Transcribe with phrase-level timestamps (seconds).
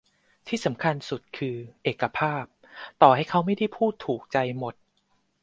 [0.47, 2.45] ที่สำคัญสุดคือ "เอกภาพ"
[3.01, 4.75] ต่อให้เขาไม่ได้พูดถูกใจหมด